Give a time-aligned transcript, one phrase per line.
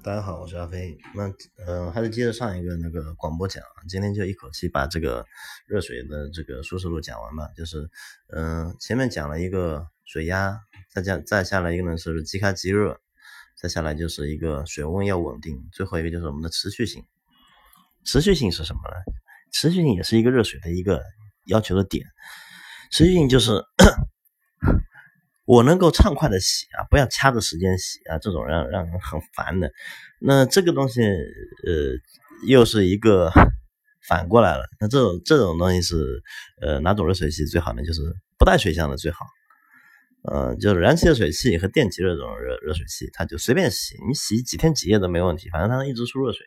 [0.00, 0.96] 大家好，我是阿飞。
[1.14, 1.24] 那
[1.66, 5.26] 呃，还是接着上一个那个广播讲，今天就一口气把这个
[5.66, 7.48] 热水的这个舒适度讲完吧。
[7.56, 7.90] 就是
[8.28, 13.00] 嗯，前面讲了一个水压，再加再下来一个呢是即开即热，
[13.60, 17.04] 再下来就是一个水温要稳定，最后一个就是我们的持续性。
[18.04, 18.94] 持续性是什么呢？
[19.52, 21.02] 持续性也是一个热水的一个
[21.46, 22.06] 要求的点。
[22.92, 23.64] 持续性就是。
[25.44, 29.72] 我能够畅快的洗啊，不要掐着时间洗啊，这种让让人很烦的。
[30.20, 31.94] 那这个东西，呃，
[32.46, 33.30] 又是一个
[34.08, 34.64] 反过来了。
[34.80, 36.22] 那这种这种东西是，
[36.60, 37.82] 呃，哪种热水器最好呢？
[37.82, 38.00] 就是
[38.38, 39.26] 不带水箱的最好。
[40.22, 46.44] 呃，就是燃气热水器和电极热这种热热水器，它就随便洗，你洗几天几夜都没问题，反正它能一直出热水，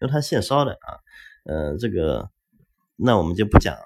[0.00, 0.98] 因为它现烧的啊。
[1.44, 2.30] 呃，这个，
[2.96, 3.76] 那我们就不讲。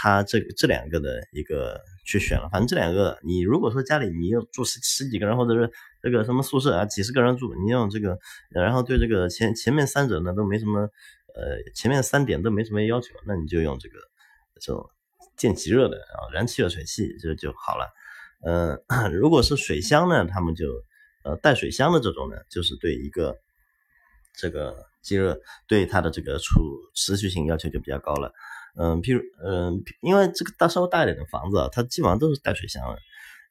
[0.00, 5.68] 它这这两个的一个去选了，反正这两个，你如果说家里你要住十十几个人，或者是
[6.00, 8.16] 这个什么宿舍啊，几十个人住，你用这个，
[8.48, 10.82] 然后对这个前前面三者呢都没什么，
[11.34, 13.98] 呃，前面三点都没什么要求，那你就用这个
[14.60, 14.88] 这种
[15.36, 17.92] 电极热的啊，燃气热水器就就好了。
[18.46, 18.80] 嗯，
[19.12, 20.66] 如果是水箱呢，他们就
[21.24, 23.36] 呃带水箱的这种呢，就是对一个
[24.36, 26.62] 这个即热对它的这个储
[26.94, 28.32] 持续性要求就比较高了。
[28.80, 32.96] 嗯，譬如，嗯，因为这个大稍微大一点的房子啊，它基本上都是带水箱的，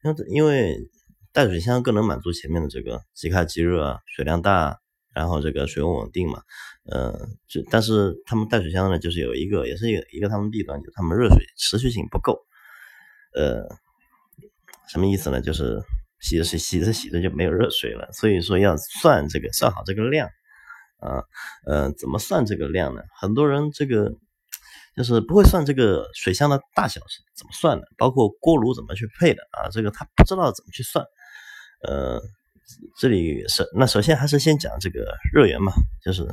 [0.02, 0.90] 因为因为
[1.34, 4.80] 带水箱更能满足前面的这个即开即热，啊水量大，
[5.14, 6.42] 然后这个水温稳定嘛，
[6.90, 7.12] 呃，
[7.46, 12.40] 就但是他们带水箱呢，就是有一个，也是一个一个他们弊端，就是他们热水持续性不够，
[13.34, 13.68] 呃，
[14.88, 15.42] 什么意思呢？
[15.42, 15.84] 就是
[16.22, 20.30] 洗着洗洗着洗着就没有热水了，所以说要算这个算好这个量
[21.02, 21.22] 啊，
[21.66, 23.02] 呃，怎么算这个量呢？
[23.20, 24.16] 很多人这个。
[24.98, 31.06] 就是不会算这个水箱的大小是怎么算的，包括锅炉怎么去配的啊，这个他不知道怎么去算。
[31.84, 32.20] 呃，
[32.98, 35.72] 这里是那首先还是先讲这个热源嘛，
[36.04, 36.28] 就是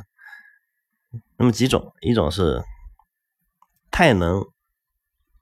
[1.37, 2.59] 那么几种，一种是
[3.91, 4.43] 太阳能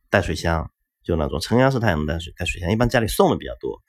[0.10, 0.70] 带水箱，
[1.02, 3.82] 就那种承压式太阳能带水带水箱，一般家里送的比较多，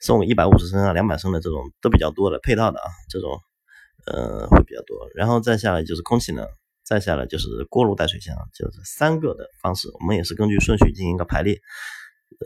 [0.00, 3.38] 送一百五十升啊、两百升的这种都比较多的配套的啊，这种
[4.06, 4.96] 呃会比较多。
[5.14, 6.48] 然后再下来就是空气能。
[6.86, 11.60] 再下来就是锅炉带水箱，就是三个的方式，我们也是根据顺序进行一个排列。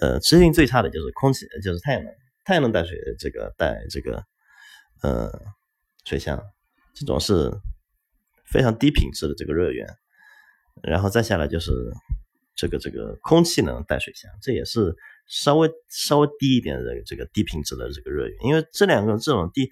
[0.01, 2.15] 呃，持续性最差的就是空气，就是太阳能，
[2.47, 4.25] 太阳能带水这个带这个
[5.03, 5.31] 呃
[6.07, 6.43] 水箱，
[6.95, 7.53] 这种是
[8.47, 9.87] 非常低品质的这个热源。
[10.83, 11.71] 然后再下来就是
[12.57, 14.97] 这个这个空气能带水箱，这也是
[15.27, 19.69] 稍微稍微低一点的这个低品质的这个热源，因为这两个这种低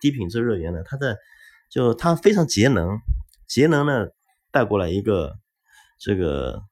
[0.00, 1.16] 低品质热源呢，它在
[1.70, 2.98] 就它非常节能。
[3.50, 4.06] 节能呢
[4.52, 5.36] 带过来一个
[5.98, 6.62] 这个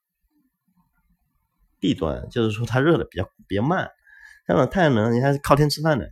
[1.81, 3.91] 弊端，就是说它热的比较比较慢。
[4.47, 6.09] 像太阳能，你还是靠天吃饭的，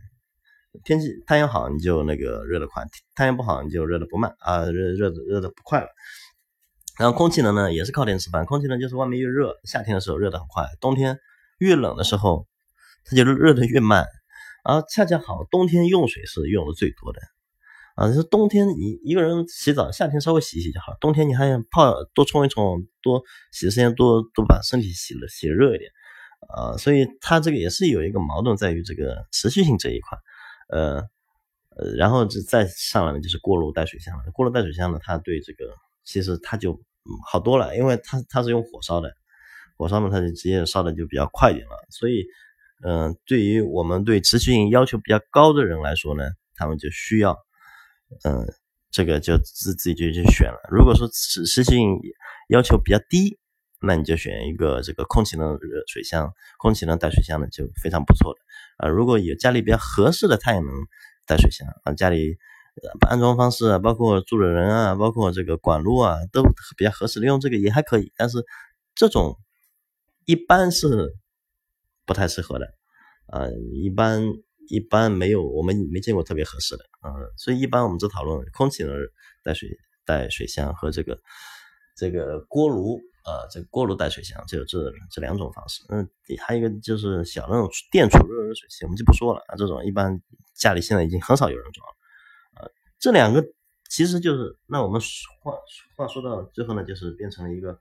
[0.83, 2.83] 天气太阳好你就那个热的快，
[3.15, 5.87] 太阳不好你就热的不慢啊，热热的热的不快了。
[6.99, 11.17] 然后空气能呢也是靠天吃饭，空气能就是外面越热，夏天的时候热的很快，冬天
[11.59, 12.45] 越冷的时候
[13.05, 14.05] 它就热的越慢。
[14.65, 17.21] 而恰恰好冬天用水是用的最多的。
[17.97, 20.97] 啊，就是冬天你一个人洗澡，夏天稍微洗一洗就好了。
[21.01, 25.89] 冬天你还想泡多冲一冲，多洗时间多，多把身体洗了洗热一点。
[26.47, 30.15] 啊，所以它这个也是有一个矛盾在于这个持续性这一块。
[30.69, 31.01] 呃
[31.75, 34.23] 呃，然后就再上来呢就是锅炉带水箱了。
[34.31, 35.65] 锅炉带水箱呢，它对这个
[36.03, 36.79] 其实它就
[37.31, 39.11] 好多了，因为它它是用火烧的，
[39.75, 41.73] 火烧呢它就直接烧的就比较快一点了。
[41.89, 42.27] 所以，
[42.85, 47.35] 嗯，对于我们对持续性要求比较高的人来说呢，他们就需要。
[48.23, 48.47] 嗯，
[48.89, 50.57] 这个就自自己就去选了。
[50.71, 51.99] 如果说持持续性
[52.49, 53.37] 要求比较低，
[53.81, 58.39] 那你就选一个这个空气能热水箱、空气能带水箱的就非常不错的
[58.77, 58.89] 啊。
[58.89, 60.73] 如果有家里比较合适的太阳能
[61.25, 62.37] 带水箱啊，家里
[63.09, 66.43] 安装方式啊，包括住的人啊，包括这个管路啊，都
[66.77, 68.11] 比较合适的，用这个也还可以。
[68.15, 68.43] 但是
[68.95, 69.37] 这种
[70.25, 71.13] 一般是
[72.05, 72.67] 不太适合的
[73.27, 73.47] 啊，
[73.83, 74.23] 一般。
[74.69, 78.93] 一般没有，我们没见过特别合适的，呃，所以一般我们只讨论空气能
[79.43, 79.69] 带水
[80.05, 81.19] 带水箱和这个
[81.95, 85.83] 这个锅炉，呃，这个锅炉带水箱，只有这这两种方式。
[85.89, 86.07] 嗯，
[86.39, 90.21] 还有一个就是小那种电储热热水器，我们就不说了啊，这种一般
[90.53, 92.69] 家里现在已经很少有人装了，啊，
[92.99, 93.45] 这两个
[93.89, 95.01] 其实就是，那我们
[95.41, 95.53] 话
[95.95, 97.79] 话说到最后呢，就是变成了一个。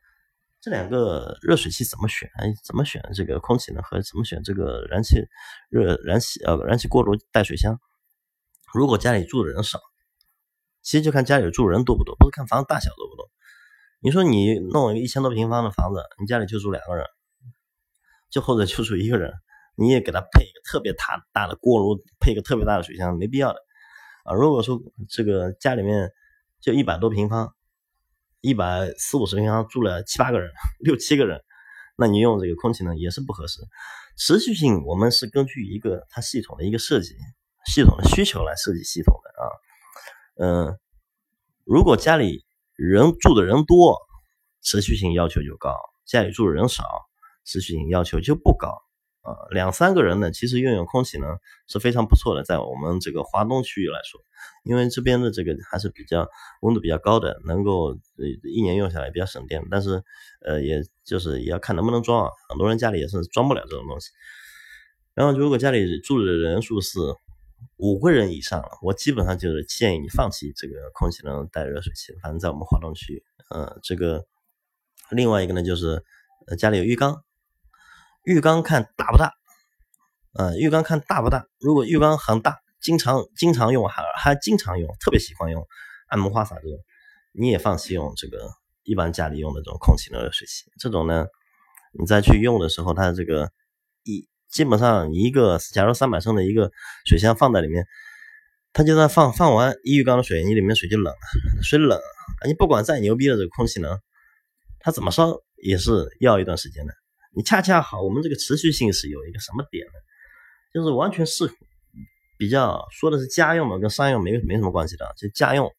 [0.67, 2.29] 这两个热水器怎么选？
[2.65, 3.81] 怎么选这个空气呢？
[3.85, 5.21] 和怎么选这个燃气
[5.71, 7.79] 热燃气呃燃气锅炉带水箱？
[8.75, 9.79] 如果家里住的人少，
[10.83, 13.31] 其实就看家里住人多不多，不是看房子大小多不多。
[14.01, 17.07] 你说你弄一千多平方的房子，你家里就住两个人，
[18.29, 19.35] 就或者就住一个人，
[19.77, 23.61] 你也给他配一个特别大大的锅炉，配一个特别大的水箱，没必要的。
[24.25, 24.35] 啊。
[24.35, 26.11] 如果说这个家里面
[26.61, 27.55] 就一百多平方，
[28.47, 31.43] 一百四五十平方住了七八个人、六七个人，
[31.97, 33.61] 那你用这个空气呢也是不合适。
[34.17, 37.17] 持续性我们是根据一个它系统的一个设计、
[37.65, 39.45] 系统的需求来设计系统的啊。
[40.39, 40.79] 嗯，
[41.65, 42.45] 如果家里
[42.77, 43.99] 人住的人多，
[44.63, 45.73] 持续性要求就高；
[46.07, 46.85] 家里住的人少，
[47.45, 48.81] 持续性要求就不高。
[49.27, 51.27] 啊，两三个人呢，其实拥有空气呢
[51.67, 54.21] 是非常不错的，在我们这个华东区域来说，
[54.63, 56.29] 因为这边的这个还是比较
[56.61, 57.99] 温度比较高的，能够
[58.45, 59.67] 一年用下来比较省电。
[59.69, 60.01] 但是，
[60.43, 64.13] 呃，也就是也要看能不能装啊，很多人家里也是装不了这种东西。
[65.13, 67.01] 然后，如果家里住的人数是
[67.79, 72.15] 五个人以上，我基本上就是建议你放弃这个空气能带热水器。
[72.23, 74.25] 反正在我们华东区域，呃，这个
[75.11, 76.05] 另外一个呢，就是
[76.47, 77.25] 呃家里有浴缸。
[78.27, 79.35] 浴缸看大不大，
[80.33, 81.47] 呃，浴缸看大不大。
[81.61, 85.65] 如果浴缸很大，经常经常用，还还经常用，特别喜欢用
[86.09, 86.77] 按摩花洒这种，
[87.33, 88.51] 你也放弃用这个
[88.83, 90.65] 一般家里用的这种空气的热水器。
[90.81, 91.27] 这种呢，
[91.97, 93.53] 你再去用的时候，它这个
[94.03, 96.73] 一基本上一个，假如三百升的一个
[97.05, 97.87] 水箱放在里面，
[98.73, 101.15] 它就算放放完一浴缸的水，你里面水就冷，
[101.63, 102.01] 水冷，
[102.45, 104.01] 你不管再牛逼的这个空气呢，
[104.81, 105.33] 它怎么烧
[105.63, 106.93] 也是要一段时间的。
[107.37, 109.93] 你恰恰好，我们这个持续性是有一个什么点呢？
[110.73, 111.51] 就是完全是
[112.39, 115.13] 比较说的是家用的，跟商用没没什么关系的。
[115.19, 115.71] 就家用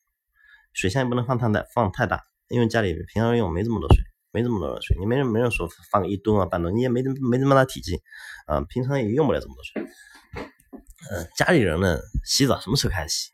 [0.74, 3.98] 水箱也不能放太大，放太大，因为家里平常用没这么多水，
[4.31, 8.00] 没这么多热水，你没人没人说放一吨啊半吨，你也没没这么大体积
[8.45, 9.92] 啊，平常也用不了这么多水。
[11.09, 13.31] 嗯，家里人呢洗澡什么时候开始洗？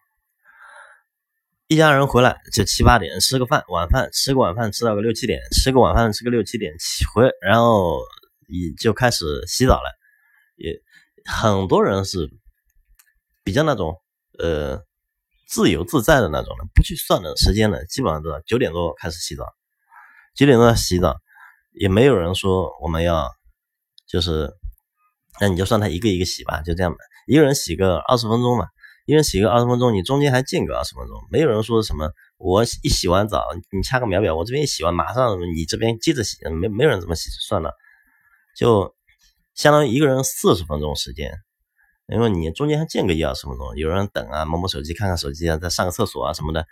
[1.74, 8.00] 一家人回来就七八点吃个饭，晚饭吃个晚饭吃到个六七点，吃个晚饭吃个六七点起回，然后
[8.48, 9.90] 也就开始洗澡了。
[10.56, 10.80] 也
[11.25, 12.30] 很多人是
[13.44, 14.00] 比较那种
[14.38, 14.84] 呃
[15.48, 19.44] 自由自在的那种的，不去算的时间的，基本上都要九点多开始洗澡，
[20.36, 21.16] 九点多洗澡，
[21.72, 23.28] 也没有人说我们要
[24.08, 24.54] 就是，
[25.42, 28.68] 那你就算他一个一个洗吧，就这样吧，一个人洗个二十分钟嘛。
[29.05, 32.09] 一人洗个二十分钟，你中间还间隔二十分钟，没有人说什么。
[32.38, 37.71] 我一洗完澡，你掐个秒表，我这边一洗完，马上你这边接着洗，没没有人这么洗算了，
[38.55, 38.95] 就
[39.55, 41.31] 相当于一个人四十分钟时间，
[42.07, 46.65] 因为你中间还间隔一二十分钟，有人等啊，摸摸手机，看看手机啊，再上个厕所啊什么的，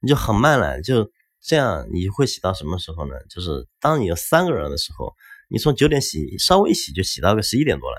[0.00, 0.82] 你就很慢了。
[0.82, 1.10] 就
[1.40, 3.14] 这样，你会洗到什么时候呢？
[3.30, 5.14] 就是当你有三个人的时候，
[5.48, 7.96] 你从九点洗，稍微一洗就洗到个十一点多了。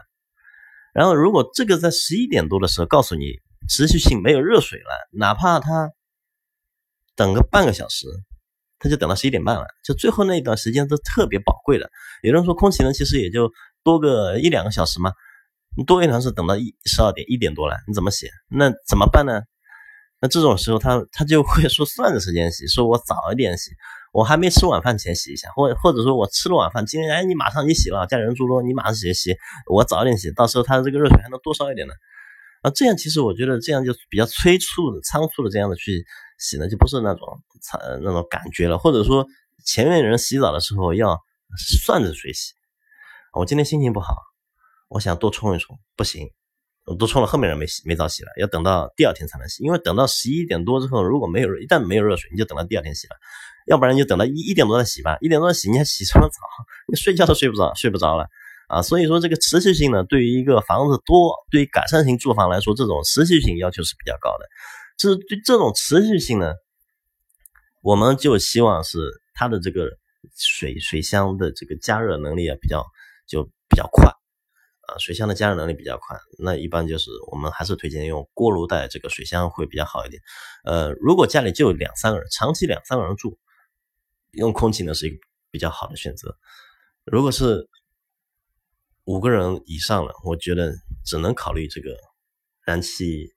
[0.94, 3.42] 然后如果这个在十一点多的时候告诉你。
[3.70, 5.92] 持续性没有热水了，哪怕他
[7.16, 8.08] 等个半个小时，
[8.80, 11.90] 他就等到十一点半了，就最后那一段时间都特别宝贵的。
[12.22, 13.52] 有人说空气呢，其实也就
[13.84, 15.12] 多个一两个小时嘛，
[15.78, 18.28] 你多一段是等到一十二点一点多了，你怎么洗？
[18.50, 19.42] 那怎么办呢？
[20.20, 23.72] 那这种时候他他就会说算着时间洗，说我早一点洗，
[24.14, 29.36] 我还没吃晚饭前洗一下，或或者说我吃了晚饭，今天哎你马上你洗了，家里人住多，你马上洗洗，
[29.70, 31.94] 我早一点洗，到时候他这个热水还能多烧一点呢。
[32.64, 36.06] 啊，这样其实我觉得这样就比较催促的、仓促的这样的去
[36.40, 38.78] 洗呢，就不是那种仓那种感觉了。
[38.78, 39.28] 或者说
[39.66, 41.20] 前面人洗澡的时候要
[41.58, 42.54] 算着水洗。
[43.34, 44.16] 我今天心情不好，
[44.88, 46.30] 我想多冲一冲，不行，
[46.86, 49.62] 我多冲了，后面人没洗没澡洗了，要等到第二天才能洗。
[49.64, 53.16] 因为等到十一点多之后，如果没有一旦没有热水，你就等到第二天洗了，
[53.68, 55.18] 要不然就等到一一点多再洗吧。
[55.20, 56.38] 一点多洗，你还洗什么澡？
[56.88, 58.30] 你睡觉都睡不着，睡不着了。
[58.74, 64.48] 啊，所以说这个持续性呢，对于一个房子多，对于改善型住房来说，这种持续性要求是比较高的。
[64.98, 66.54] 这对这种持续性呢，
[67.84, 68.98] 我们就希望是
[69.36, 69.90] 它的这个
[70.36, 72.84] 水水箱的这个加热能力啊比较
[73.28, 76.18] 就比较快啊，水箱的加热能力比较快。
[76.40, 80.20] 那一般就是我们还是推荐用锅炉带这个水箱会比较好一点。
[80.64, 83.38] 呃，如果家里就两三个人，长期两三个人住，
[84.32, 85.18] 用空气呢是一个
[85.52, 86.36] 比较好的选择。
[87.04, 87.70] 如果是
[89.06, 90.74] 五个人以上了，我觉得
[91.06, 91.98] 只能考虑这个
[92.66, 93.34] 燃气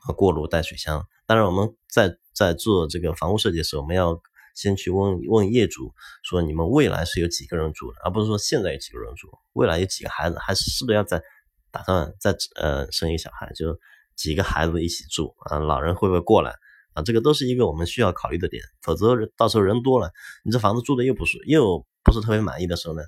[0.00, 1.06] 和锅炉带水箱。
[1.26, 4.18] 当然，我们在在做这个房屋设计的时候，我们要
[4.54, 5.92] 先去问问业主，
[6.22, 11.22] 说你们未来是有几个人住的，而不是说现在有几个人住，未来有几个孩子，还是是不是要再
[11.70, 13.78] 打算再呃生一个小孩，就
[14.16, 15.58] 几个孩子一起住啊？
[15.58, 16.54] 老人会不会过来
[16.94, 17.02] 啊？
[17.02, 18.62] 这个都是一个我们需要考虑的点。
[18.80, 20.10] 否则到时候人多了，
[20.42, 23.02] 你这房子住的又不是又不是特别满意的时候呢？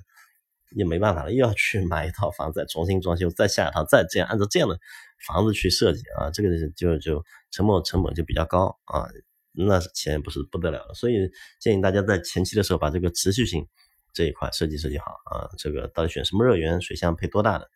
[0.75, 4.77] 也没办法了，又要去买一套房子，再重新装修，再下一套，再这样按照这样的
[5.25, 9.07] 房子去设计啊，这个就就成本成本就比较高啊，
[9.53, 10.93] 那钱不是不得了了。
[10.93, 13.67] 所以建议大家在前期的时候把这个持续性
[14.13, 15.49] 这一块设计设计好啊。
[15.57, 17.69] 这个到底选什么热源，水箱配多大的？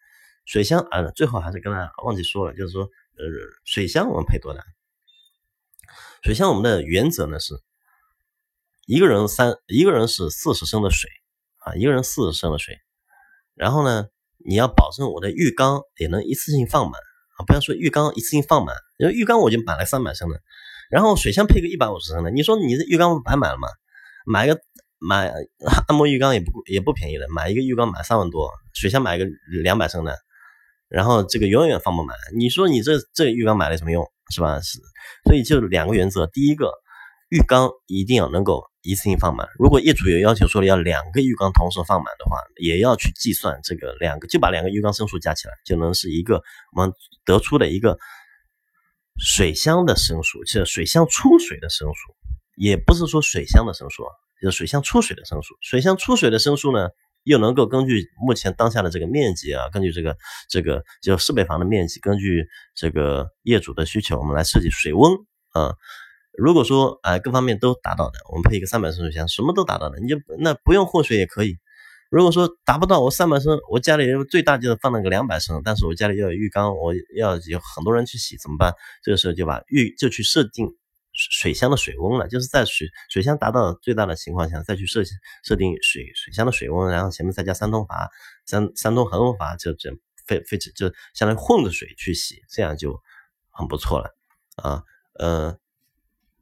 [0.45, 3.25] 水箱啊，最后还是跟大家忘记说了，就是说呃，
[3.63, 4.63] 水箱我们配多大？
[6.23, 7.53] 水箱我们的原则呢是，
[8.87, 11.09] 一个人三一个人是四十升的水
[11.59, 12.79] 啊，一个人四十升的水，
[13.59, 14.05] 然后呢，
[14.45, 16.93] 你要保证我的浴缸也能一次性放满
[17.37, 20.39] 啊，不要说浴缸一次性放满，因为浴缸我就买了三百升的，
[20.89, 23.67] 然后水箱配个一百五十升的，你说你的浴缸摆满了吗？
[24.25, 24.57] 买个
[24.97, 25.31] 买
[25.87, 29.25] 按摩浴缸也不也不便宜的，买一个浴缸买三万多，水箱买个
[29.61, 30.17] 两百升的，
[30.87, 34.03] 然后这个永远放不满，你说你这这浴缸买了什么用？
[34.31, 34.59] 是吧？
[34.61, 34.79] 是，
[35.25, 36.27] 所以就两个原则。
[36.27, 36.71] 第一个，
[37.29, 39.47] 浴缸一定要能够一次性放满。
[39.57, 46.41] 如果业主有要求说要两个浴缸同时放满的话，也要去计算这个两个，就把两个浴缸升数加起来，就能是一个
[46.75, 46.91] 我们
[47.23, 47.97] 得出的一个
[49.17, 52.15] 水箱的升数，是水箱出水的升数，
[52.55, 55.55] 也不是说水箱的升数啊，就是水箱出水的升数。
[55.61, 56.89] 水箱出水的升数呢？
[57.25, 60.15] 又能够根据目前当下的这个面积啊，根据这个
[60.49, 65.11] 这个就设备房的面积，根据这个业主的需求，我们来设计水温
[65.51, 65.75] 啊。
[66.37, 71.57] 如果说哎各方面都达到的，我们配一个三百升水箱，什么都达到的，你就那不用混水也可以。
[72.09, 78.73] 如果说达不到，我三百升，我家里最大就是放那个两百升，但是我家里要有浴缸，我要有很多人去洗怎么办？
[79.03, 80.75] 这个时候就把浴就去设定。
[81.11, 85.03] 水箱的水温了，就是在水水箱达到最大的情况下，再去设
[85.43, 88.09] 设定水水箱的水温，然后前面再加三通阀，
[88.45, 89.89] 三三通恒温阀，就这
[90.25, 93.01] 废废纸就相当于混着水去洗，这样就
[93.49, 94.15] 很不错了
[94.55, 94.83] 啊。
[95.15, 95.57] 呃，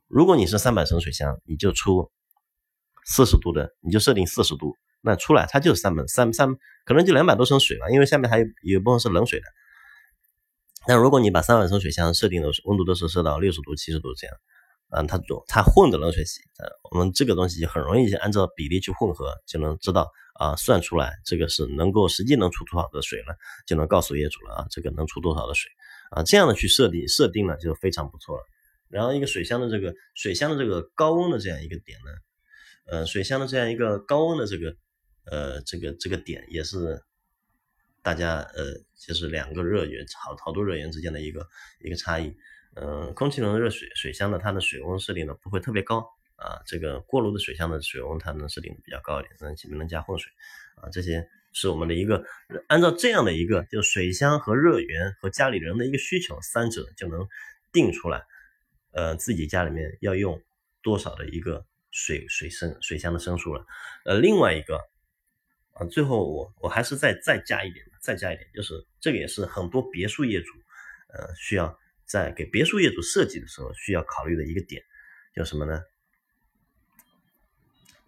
[0.07, 2.11] 如果你是三百升水箱，你就出
[3.05, 9.45] 四十度的，你就设定四十度，那出来它就是三百三三，可能就两百多升水了，因为下面还有有一部分是冷水的。
[10.87, 14.35] 那如果你把三百升水箱设定的温度都是设到六十度、七十度这样。
[14.89, 23.35] 嗯，它做它混的冷水洗，呃，我们这个东西很容易就按照比例去混合，就能知道啊，算出来这个是能够实际能出多少的水了，
[23.65, 25.69] 就能告诉业主了啊，这个能出多少的水
[26.11, 28.43] 啊，这样的去设定设定呢就非常不错了。
[28.89, 32.11] 然后一个水箱的这个水箱的这个高温的这样一个点呢，
[32.85, 34.75] 呃，水箱的这样一个高温的这个
[35.25, 37.01] 呃这个这个点也是
[38.01, 41.47] 大家呃就是两个热源好好多热源之间的一个
[41.79, 42.35] 一个差异。
[42.79, 50.31] 嗯，空气能热水水箱的它的水温设定的不会特别高啊，这个锅炉的水箱的水温它能设定比较高一点，能前面能加混水
[50.75, 52.23] 啊，这些是我们的一个
[52.67, 57.27] 按照这样的一个就水箱和热源和家里人的一个需求，三者就能
[57.71, 58.23] 定出来，
[58.97, 60.41] 呃，自己家里面要用
[60.81, 63.63] 多少的一个水水升水箱的升数了。
[64.05, 64.79] 呃，另外一个
[65.73, 70.51] 啊，最后我我还是再再加一点，再加一点，就是这个也是很多别墅业主
[71.13, 71.77] 呃需要。
[72.07, 74.81] 在给别墅业主设计的时候，需要考虑的一个点，
[75.35, 75.83] 叫什么呢？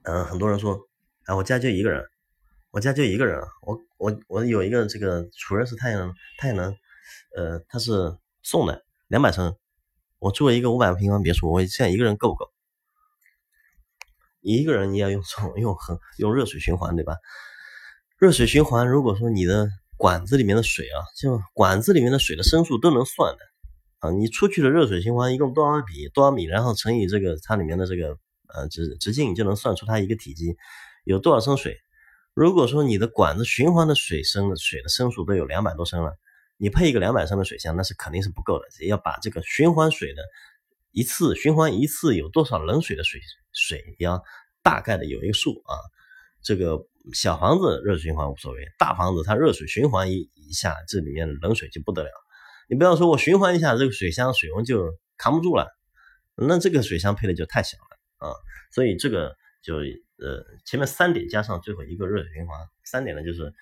[0.03, 0.87] 嗯，很多人说，
[1.25, 2.09] 啊，我家就一个人，
[2.71, 6.77] 我家就一个人，我我我有一个这个厨人是太阳太阳能，
[7.35, 7.91] 呃，他是
[8.41, 9.53] 送的两百升，
[10.19, 12.51] 我住一个五百平方别墅，我现在一个人够不够？
[14.41, 15.23] 一个人你要用
[15.57, 17.15] 用很用热水循环，对吧？
[18.17, 23.39] 热水循环，如果说你的管子里面的水啊，就管子里面的水的升数都能算的。
[23.99, 26.07] 啊，你出去的热水循环一共多少米？
[26.13, 26.43] 多少米？
[26.45, 28.17] 然后乘以这个它里面的这个
[28.53, 30.55] 呃直直径，就能算出它一个体积
[31.03, 31.77] 有多少升水。
[32.33, 36.13] 如果说你的管子循环的水升的水的升数都有两百多升了，
[36.61, 38.65] 你配一个两百升的水箱，那是肯定是不够的。
[38.81, 40.21] 也要把这个循环水的
[40.91, 43.21] 一次循环一次有多少冷水的水
[43.53, 44.21] 水，要
[44.61, 45.73] 大概的有一个数啊。
[46.41, 52.11] 这个小房子热水循环无所谓，大房子它热水循环一一下，这里面冷水就不得了。
[52.69, 55.67] 你不要说我循环一下这个水箱水温就扛不住了，
[56.35, 58.35] 那这个水箱配的就太小了啊，
[58.71, 63.53] 所以这个就呃前面三点加上最后一个热水循环，三点呢就是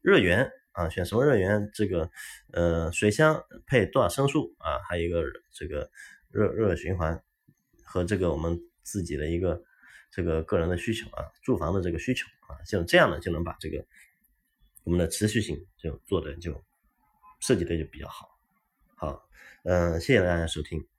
[0.00, 2.08] 热源啊选什么热源，这个
[2.52, 5.90] 呃水箱配多少升数啊，还有一个这个
[6.30, 7.20] 热热循环
[7.82, 9.60] 和这个我们自己的一个
[10.08, 13.84] 这个个人的需求啊，住房的这个需求啊，像这样呢就能把这个
[14.84, 16.62] 我们的持续性就做的就
[17.40, 18.38] 设计的就比较好。
[18.94, 19.28] 好，
[19.64, 20.97] 嗯，谢谢大家收听。